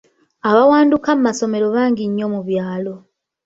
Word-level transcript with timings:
Abawanduka 0.49 1.09
masomero 1.25 1.67
bangi 1.75 2.03
nnyo 2.07 2.27
mu 2.33 2.41
byalo. 2.47 2.93